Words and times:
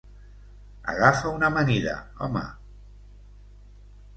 Agafa 0.93 1.33
una 1.35 1.51
amanida, 1.53 1.93
home. 2.29 2.43